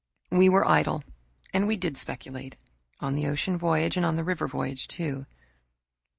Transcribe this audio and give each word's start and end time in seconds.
We 0.31 0.49
were 0.49 0.67
idle 0.67 1.03
and 1.53 1.67
we 1.67 1.77
did 1.77 1.95
speculate, 1.95 2.57
on 3.01 3.13
the 3.13 3.27
ocean 3.27 3.55
voyage 3.55 3.97
and 3.97 4.17
the 4.17 4.23
river 4.23 4.47
voyage, 4.47 4.87
too. 4.87 5.27